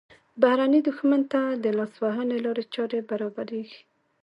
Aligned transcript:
بهرني 0.41 0.79
دښمن 0.87 1.21
ته 1.31 1.41
د 1.63 1.65
لاسوهنې 1.77 2.37
لارې 2.45 2.63
چارې 2.75 2.99
برابریږي. 3.09 3.79